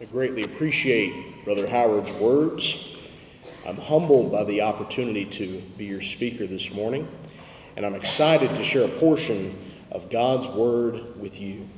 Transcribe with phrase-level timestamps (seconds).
[0.00, 2.96] I greatly appreciate Brother Howard's words.
[3.64, 7.06] I'm humbled by the opportunity to be your speaker this morning,
[7.76, 9.56] and I'm excited to share a portion
[9.92, 11.68] of God's Word with you.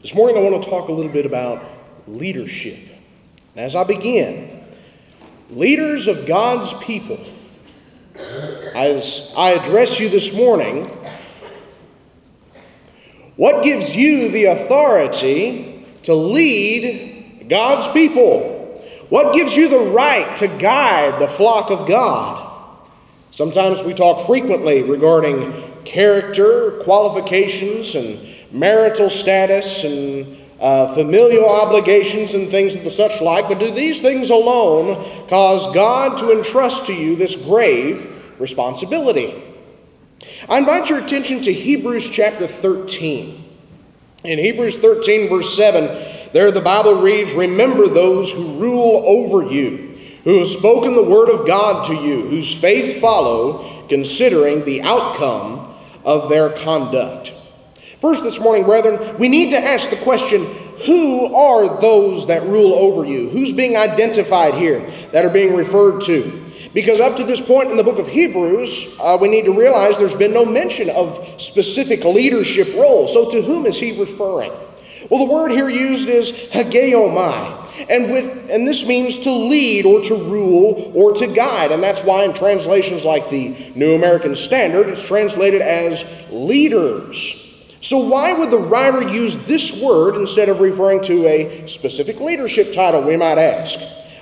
[0.00, 1.64] This morning, I want to talk a little bit about
[2.06, 2.78] leadership.
[3.56, 4.62] And as I begin,
[5.50, 7.18] leaders of God's people,
[8.72, 10.84] as I address you this morning,
[13.34, 15.67] what gives you the authority
[16.08, 18.82] to lead God's people?
[19.10, 22.80] What gives you the right to guide the flock of God?
[23.30, 25.52] Sometimes we talk frequently regarding
[25.84, 28.18] character, qualifications, and
[28.50, 33.46] marital status, and uh, familial obligations, and things of the such like.
[33.46, 39.42] But do these things alone cause God to entrust to you this grave responsibility?
[40.48, 43.47] I invite your attention to Hebrews chapter 13.
[44.24, 49.96] In Hebrews 13, verse 7, there the Bible reads, Remember those who rule over you,
[50.24, 55.72] who have spoken the word of God to you, whose faith follow, considering the outcome
[56.04, 57.32] of their conduct.
[58.00, 60.44] First, this morning, brethren, we need to ask the question
[60.86, 63.28] who are those that rule over you?
[63.30, 64.80] Who's being identified here
[65.12, 66.44] that are being referred to?
[66.74, 69.96] Because up to this point in the book of Hebrews, uh, we need to realize
[69.96, 73.12] there's been no mention of specific leadership roles.
[73.12, 74.52] So to whom is he referring?
[75.10, 77.86] Well, the word here used is hegeomai.
[77.88, 81.72] And, with, and this means to lead or to rule or to guide.
[81.72, 87.44] And that's why in translations like the New American Standard, it's translated as leaders.
[87.80, 92.72] So, why would the writer use this word instead of referring to a specific leadership
[92.72, 93.78] title, we might ask?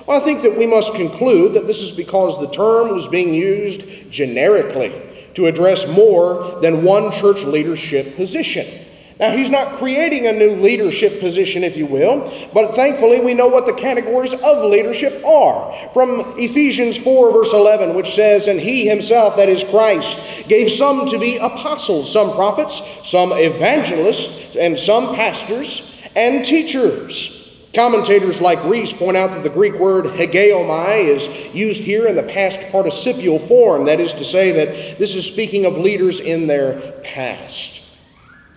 [0.07, 3.33] Well, I think that we must conclude that this is because the term was being
[3.33, 4.93] used generically
[5.33, 8.85] to address more than one church leadership position.
[9.19, 13.47] Now, he's not creating a new leadership position, if you will, but thankfully we know
[13.47, 15.75] what the categories of leadership are.
[15.91, 21.05] From Ephesians 4, verse 11, which says, And he himself, that is Christ, gave some
[21.07, 28.93] to be apostles, some prophets, some evangelists, and some pastors and teachers Commentators like Reese
[28.93, 33.85] point out that the Greek word hegeomai is used here in the past participial form,
[33.85, 37.83] that is to say, that this is speaking of leaders in their past.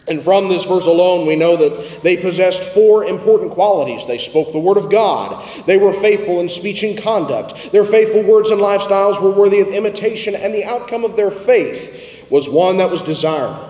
[0.08, 4.06] And from this verse alone, we know that they possessed four important qualities.
[4.06, 5.46] They spoke the word of God.
[5.66, 7.70] They were faithful in speech and conduct.
[7.70, 12.26] Their faithful words and lifestyles were worthy of imitation, and the outcome of their faith
[12.30, 13.68] was one that was desirable.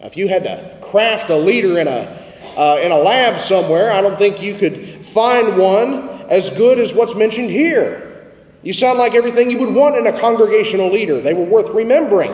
[0.00, 2.21] Now, if you had to craft a leader in a
[2.56, 6.94] uh, in a lab somewhere, I don't think you could find one as good as
[6.94, 8.30] what's mentioned here.
[8.62, 11.20] You sound like everything you would want in a congregational leader.
[11.20, 12.32] They were worth remembering.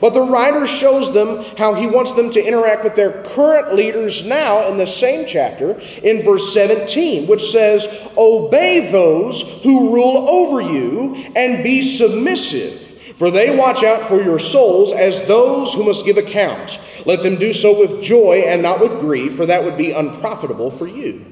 [0.00, 4.24] But the writer shows them how he wants them to interact with their current leaders
[4.24, 10.60] now in the same chapter in verse 17, which says, Obey those who rule over
[10.62, 12.89] you and be submissive
[13.20, 16.80] for they watch out for your souls as those who must give account.
[17.04, 20.70] Let them do so with joy and not with grief, for that would be unprofitable
[20.70, 21.30] for you.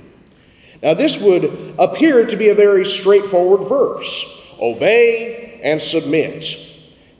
[0.83, 1.45] Now, this would
[1.79, 6.59] appear to be a very straightforward verse obey and submit.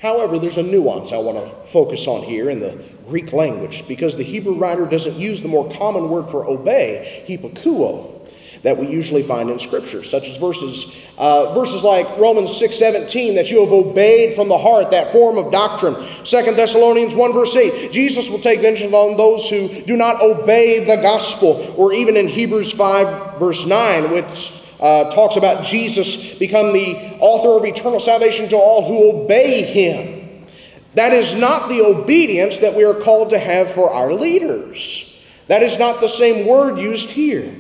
[0.03, 4.19] However, there's a nuance I want to focus on here in the Greek language because
[4.19, 8.18] the Hebrew writer doesn't use the more common word for obey, hupakouo
[8.63, 13.35] that we usually find in Scripture, such as verses, uh, verses like Romans 6 17,
[13.35, 15.95] that you have obeyed from the heart that form of doctrine.
[15.95, 20.85] 2 Thessalonians 1 verse 8, Jesus will take vengeance on those who do not obey
[20.85, 21.75] the gospel.
[21.77, 27.59] Or even in Hebrews 5 verse 9, which uh, talks about Jesus become the author
[27.59, 30.47] of eternal salvation to all who obey him.
[30.95, 35.23] That is not the obedience that we are called to have for our leaders.
[35.47, 37.55] That is not the same word used here.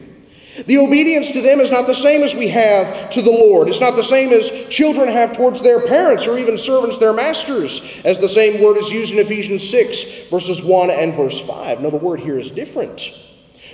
[0.67, 3.69] The obedience to them is not the same as we have to the Lord.
[3.69, 8.03] It's not the same as children have towards their parents or even servants their masters,
[8.05, 11.81] as the same word is used in Ephesians 6, verses 1 and verse 5.
[11.81, 13.11] No, the word here is different.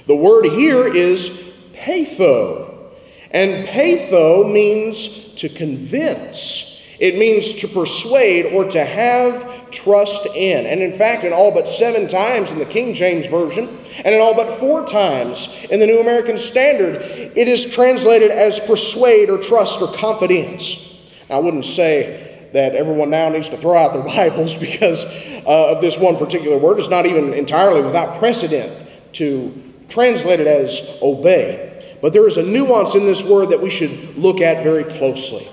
[0.07, 2.93] The word here is peitho,
[3.31, 6.74] And peitho means to convince.
[6.99, 10.67] It means to persuade or to have trust in.
[10.67, 13.69] And in fact, in all but seven times in the King James Version,
[14.05, 18.61] and in all but four times in the New American Standard, it is translated as
[18.61, 21.11] persuade or trust or confidence.
[21.29, 25.81] I wouldn't say that everyone now needs to throw out their Bibles because uh, of
[25.81, 26.79] this one particular word.
[26.79, 28.73] It's not even entirely without precedent
[29.15, 31.71] to translate it as obey.
[32.01, 35.47] But there is a nuance in this word that we should look at very closely.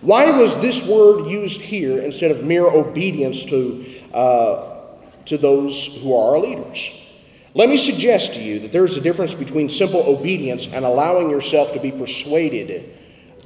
[0.00, 4.80] Why was this word used here instead of mere obedience to, uh,
[5.26, 6.90] to those who are our leaders?
[7.54, 11.72] Let me suggest to you that there's a difference between simple obedience and allowing yourself
[11.72, 12.94] to be persuaded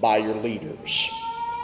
[0.01, 1.11] by your leaders.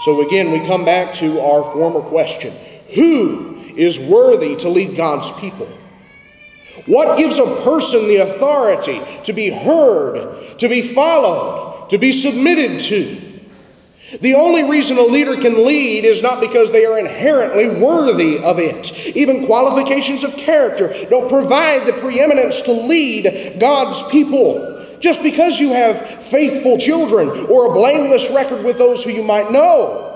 [0.03, 2.55] So again, we come back to our former question
[2.94, 5.69] Who is worthy to lead God's people?
[6.87, 12.81] What gives a person the authority to be heard, to be followed, to be submitted
[12.81, 13.36] to?
[14.21, 18.59] The only reason a leader can lead is not because they are inherently worthy of
[18.59, 18.93] it.
[19.17, 24.75] Even qualifications of character don't provide the preeminence to lead God's people.
[25.01, 29.51] Just because you have faithful children or a blameless record with those who you might
[29.51, 30.07] know,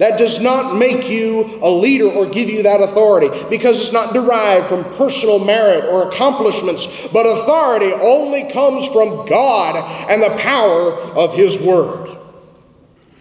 [0.00, 4.14] that does not make you a leader or give you that authority because it's not
[4.14, 9.76] derived from personal merit or accomplishments, but authority only comes from God
[10.10, 12.09] and the power of His Word.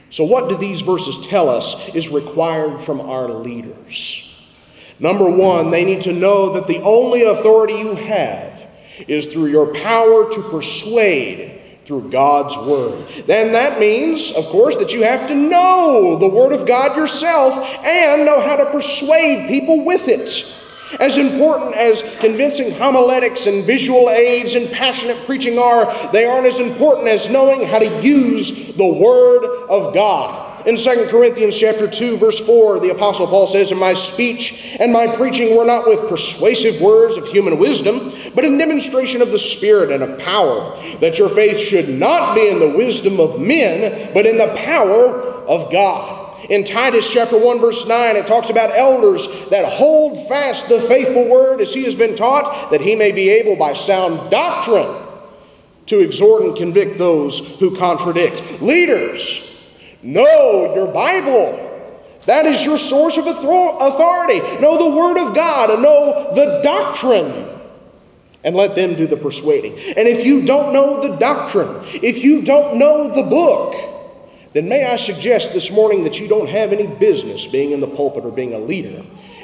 [0.09, 4.25] So, what do these verses tell us is required from our leaders?
[4.99, 8.67] Number one, they need to know that the only authority you have
[9.07, 13.07] is through your power to persuade through God's Word.
[13.25, 17.53] Then that means, of course, that you have to know the Word of God yourself
[17.83, 20.29] and know how to persuade people with it.
[20.99, 26.59] As important as convincing homiletics and visual aids and passionate preaching are, they aren't as
[26.59, 30.47] important as knowing how to use the Word of God.
[30.65, 34.91] In 2 Corinthians chapter 2 verse 4, the apostle Paul says, "And my speech and
[34.91, 39.39] my preaching were not with persuasive words of human wisdom, but in demonstration of the
[39.39, 44.09] Spirit and of power, that your faith should not be in the wisdom of men,
[44.13, 46.18] but in the power of God."
[46.49, 51.27] In Titus chapter 1 verse 9 it talks about elders that hold fast the faithful
[51.27, 55.07] word as he has been taught that he may be able by sound doctrine
[55.87, 58.61] to exhort and convict those who contradict.
[58.61, 59.49] Leaders
[60.01, 61.65] Know your Bible.
[62.25, 64.39] That is your source of authority.
[64.59, 67.47] Know the Word of God and know the doctrine.
[68.43, 69.73] And let them do the persuading.
[69.73, 73.73] And if you don't know the doctrine, if you don't know the book,
[74.53, 77.87] then may I suggest this morning that you don't have any business being in the
[77.87, 79.03] pulpit or being a leader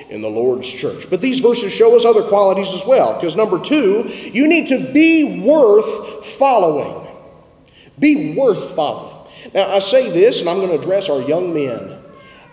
[0.09, 1.09] in the Lord's church.
[1.09, 3.13] But these verses show us other qualities as well.
[3.13, 7.07] Because number two, you need to be worth following.
[7.99, 9.15] Be worth following.
[9.53, 11.99] Now, I say this, and I'm going to address our young men.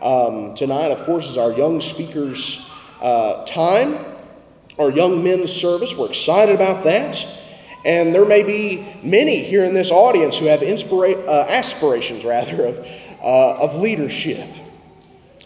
[0.00, 2.68] Um, tonight, of course, is our young speakers'
[3.00, 4.04] uh, time,
[4.78, 5.96] our young men's service.
[5.96, 7.24] We're excited about that.
[7.84, 12.66] And there may be many here in this audience who have inspira- uh, aspirations, rather,
[12.66, 12.78] of,
[13.20, 14.46] uh, of leadership.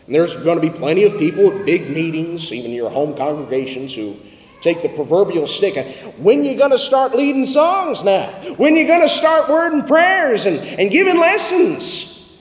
[0.06, 3.94] And there's going to be plenty of people at big meetings, even your home congregations,
[3.94, 4.16] who
[4.60, 5.76] take the proverbial stick.
[6.18, 8.28] When you going to start leading songs now?
[8.56, 12.36] When you going to start wording prayers and, and giving lessons?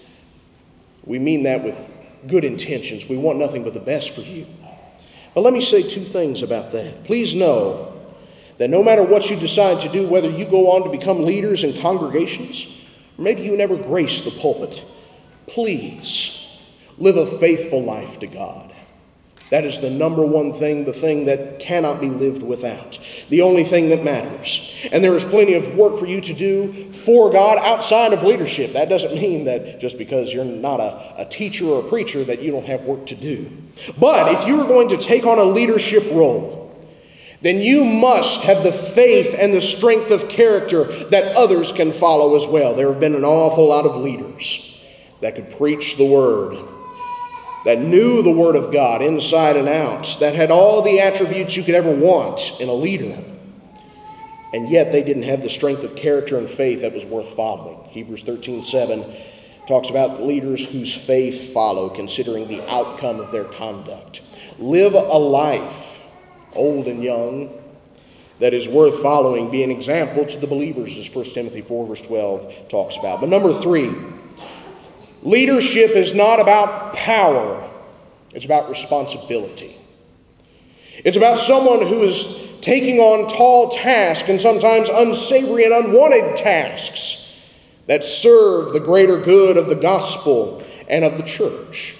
[1.06, 1.78] We mean that with
[2.28, 3.08] good intentions.
[3.08, 4.48] We want nothing but the best for you.
[5.34, 7.04] But let me say two things about that.
[7.04, 7.95] Please know
[8.58, 11.64] that no matter what you decide to do, whether you go on to become leaders
[11.64, 12.84] in congregations,
[13.18, 14.84] or maybe you never grace the pulpit,
[15.48, 16.60] please
[16.98, 18.72] live a faithful life to God.
[19.52, 22.98] That is the number one thing, the thing that cannot be lived without,
[23.30, 24.76] the only thing that matters.
[24.92, 28.74] And there is plenty of work for you to do for God outside of leadership.
[28.74, 32.42] That doesn't mean that just because you're not a, a teacher or a preacher that
[32.42, 33.52] you don't have work to do.
[34.00, 36.65] But if you are going to take on a leadership role,
[37.46, 42.36] then you must have the faith and the strength of character that others can follow
[42.36, 42.74] as well.
[42.74, 44.84] There have been an awful lot of leaders
[45.22, 46.58] that could preach the word
[47.66, 51.64] that knew the Word of God inside and out, that had all the attributes you
[51.64, 53.22] could ever want in a leader.
[54.54, 57.90] And yet they didn't have the strength of character and faith that was worth following.
[57.90, 59.04] Hebrews 13 7
[59.68, 64.22] talks about leaders whose faith follow, considering the outcome of their conduct.
[64.60, 65.95] Live a life,
[66.56, 67.50] old and young,
[68.40, 69.50] that is worth following.
[69.50, 73.22] Be an example to the believers, as 1 Timothy 4, verse 12 talks about.
[73.22, 73.94] But number three,
[75.26, 77.68] Leadership is not about power,
[78.36, 79.76] it's about responsibility.
[81.04, 87.42] It's about someone who is taking on tall tasks and sometimes unsavory and unwanted tasks
[87.88, 91.98] that serve the greater good of the gospel and of the church.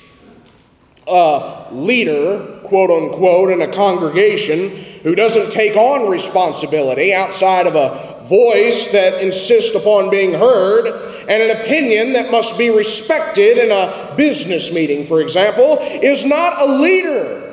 [1.08, 4.70] A leader, quote unquote, in a congregation
[5.04, 10.88] who doesn't take on responsibility outside of a voice that insists upon being heard,
[11.30, 16.60] and an opinion that must be respected in a business meeting, for example, is not
[16.62, 17.44] a leader.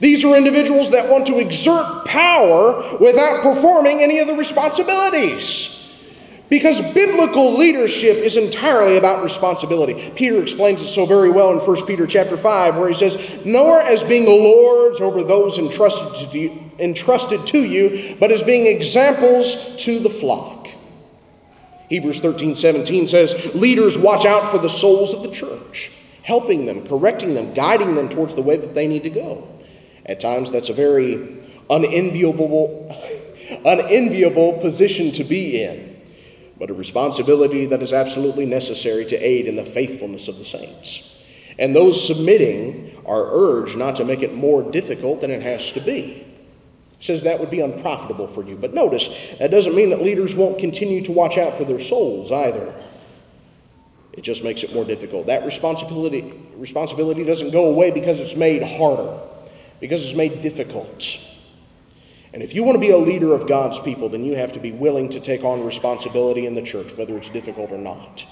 [0.00, 5.73] These are individuals that want to exert power without performing any of the responsibilities.
[6.54, 10.12] Because biblical leadership is entirely about responsibility.
[10.14, 13.80] Peter explains it so very well in 1 Peter chapter 5, where he says, Nor
[13.80, 19.74] as being lords over those entrusted to, you, entrusted to you, but as being examples
[19.78, 20.68] to the flock.
[21.88, 25.90] Hebrews 13, 17 says, Leaders watch out for the souls of the church,
[26.22, 29.48] helping them, correcting them, guiding them towards the way that they need to go.
[30.06, 31.36] At times, that's a very
[31.68, 32.96] unenviable,
[33.64, 35.93] unenviable position to be in
[36.58, 41.22] but a responsibility that is absolutely necessary to aid in the faithfulness of the saints.
[41.58, 45.80] And those submitting are urged not to make it more difficult than it has to
[45.80, 46.26] be.
[47.00, 48.56] says that would be unprofitable for you.
[48.56, 49.08] But notice,
[49.38, 52.74] that doesn't mean that leaders won't continue to watch out for their souls either.
[54.12, 55.26] It just makes it more difficult.
[55.26, 59.18] That responsibility, responsibility doesn't go away because it's made harder,
[59.80, 61.18] because it's made difficult.
[62.34, 64.58] And if you want to be a leader of God's people, then you have to
[64.58, 68.26] be willing to take on responsibility in the church, whether it's difficult or not.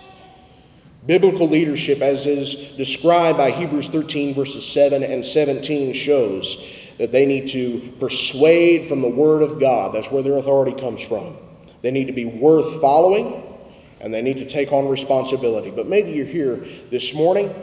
[1.07, 7.25] Biblical leadership, as is described by Hebrews 13, verses 7 and 17, shows that they
[7.25, 9.95] need to persuade from the Word of God.
[9.95, 11.37] That's where their authority comes from.
[11.83, 13.57] They need to be worth following,
[14.01, 15.71] and they need to take on responsibility.
[15.71, 16.57] But maybe you're here
[16.91, 17.55] this morning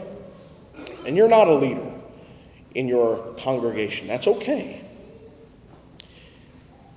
[1.04, 1.94] and you're not a leader
[2.74, 4.06] in your congregation.
[4.06, 4.80] That's okay.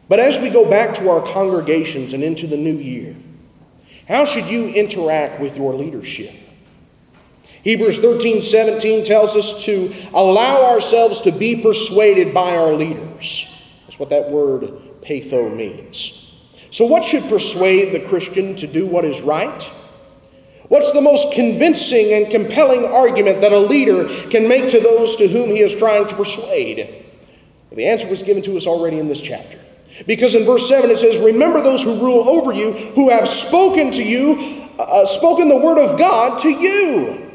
[0.10, 3.16] But as we go back to our congregations and into the new year,
[4.08, 6.34] how should you interact with your leadership?
[7.64, 13.50] Hebrews 13 17 tells us to allow ourselves to be persuaded by our leaders.
[13.86, 14.64] That's what that word
[15.02, 16.20] peitho means.
[16.72, 19.64] So, what should persuade the Christian to do what is right?
[20.68, 25.28] What's the most convincing and compelling argument that a leader can make to those to
[25.28, 27.06] whom he is trying to persuade?
[27.72, 29.63] The answer was given to us already in this chapter.
[30.06, 33.92] Because in verse 7 it says, Remember those who rule over you, who have spoken
[33.92, 37.32] to you, uh, uh, spoken the word of God to you.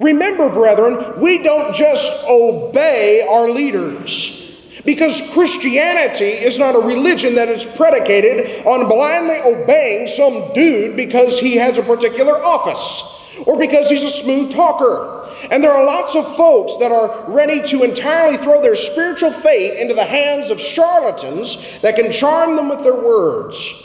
[0.00, 4.40] Remember, brethren, we don't just obey our leaders.
[4.84, 11.40] Because Christianity is not a religion that is predicated on blindly obeying some dude because
[11.40, 13.02] he has a particular office
[13.46, 15.13] or because he's a smooth talker.
[15.50, 19.78] And there are lots of folks that are ready to entirely throw their spiritual fate
[19.78, 23.80] into the hands of charlatans that can charm them with their words.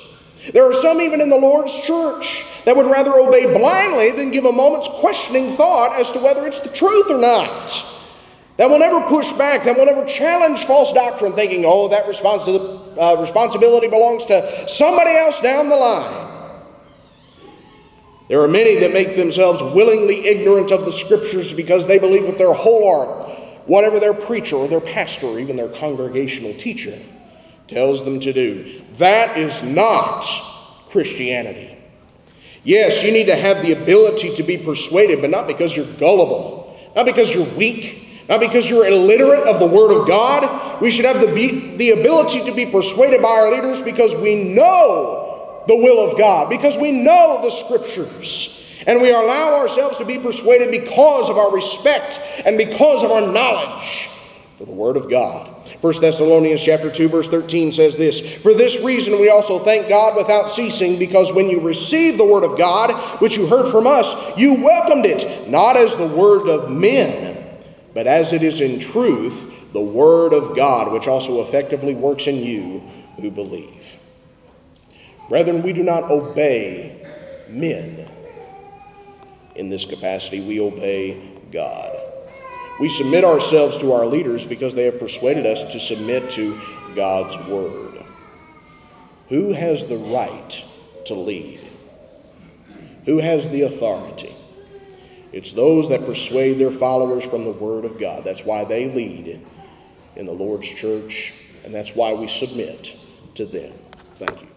[0.53, 4.45] There are some even in the Lord's church that would rather obey blindly than give
[4.45, 7.85] a moment's questioning thought as to whether it's the truth or not.
[8.57, 12.97] That will never push back, that will never challenge false doctrine, thinking, oh, that responsi-
[12.97, 16.38] uh, responsibility belongs to somebody else down the line.
[18.29, 22.37] There are many that make themselves willingly ignorant of the Scriptures because they believe with
[22.37, 23.29] their whole heart
[23.65, 26.97] whatever their preacher or their pastor or even their congregational teacher
[27.67, 28.81] tells them to do.
[28.97, 30.25] That is not
[30.89, 31.75] Christianity.
[32.63, 36.77] Yes, you need to have the ability to be persuaded, but not because you're gullible,
[36.95, 40.81] not because you're weak, not because you're illiterate of the Word of God.
[40.81, 45.18] We should have the, the ability to be persuaded by our leaders because we know
[45.67, 48.55] the will of God, because we know the Scriptures.
[48.87, 53.21] And we allow ourselves to be persuaded because of our respect and because of our
[53.21, 54.09] knowledge
[54.57, 55.59] for the Word of God.
[55.81, 60.17] 1 Thessalonians chapter 2 verse 13 says this, For this reason we also thank God
[60.17, 64.37] without ceasing because when you received the word of God which you heard from us
[64.37, 67.47] you welcomed it not as the word of men
[67.93, 72.37] but as it is in truth the word of God which also effectively works in
[72.37, 72.79] you
[73.21, 73.98] who believe.
[75.29, 77.05] Brethren, we do not obey
[77.47, 78.09] men
[79.55, 81.21] in this capacity, we obey
[81.51, 81.95] God.
[82.79, 86.57] We submit ourselves to our leaders because they have persuaded us to submit to
[86.95, 88.03] God's word.
[89.27, 90.65] Who has the right
[91.05, 91.59] to lead?
[93.05, 94.35] Who has the authority?
[95.31, 98.23] It's those that persuade their followers from the Word of God.
[98.23, 99.45] That's why they lead
[100.15, 101.33] in the Lord's church,
[101.63, 102.95] and that's why we submit
[103.35, 103.73] to them.
[104.17, 104.48] Thank you.